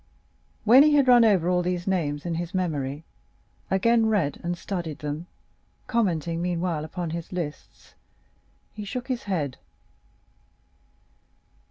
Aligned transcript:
When 0.63 0.81
he 0.81 0.95
had 0.95 1.07
run 1.07 1.23
over 1.23 1.47
all 1.47 1.61
these 1.61 1.85
names 1.85 2.25
in 2.25 2.33
his 2.33 2.55
memory, 2.55 3.03
again 3.69 4.07
read 4.07 4.39
and 4.43 4.57
studied 4.57 4.97
them, 4.97 5.27
commenting 5.85 6.41
meanwhile 6.41 6.83
upon 6.83 7.11
his 7.11 7.31
lists, 7.31 7.93
he 8.73 8.83
shook 8.83 9.09
his 9.09 9.25
head. 9.25 9.59